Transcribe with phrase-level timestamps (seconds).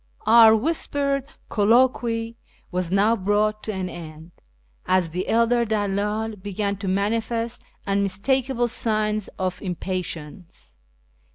[0.25, 2.35] Our whispered colloquy
[2.71, 4.31] was now brought to an end,
[4.87, 10.73] as the elder dalldl began to manifest unmistakable signs of impatience.